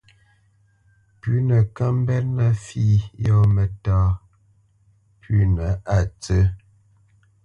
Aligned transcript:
Pʉ̌nə 1.19 1.57
kə́ 1.75 1.89
mbénə̄ 1.99 2.47
fǐ 2.65 2.85
yɔ̂ 3.23 3.39
mətá 3.55 3.97
pʉ́nə 5.23 5.67
a 5.95 5.97
ntsə̂. 6.07 6.43